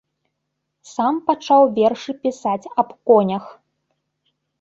[0.91, 3.45] Сам пачаў вершы пісаць аб конях.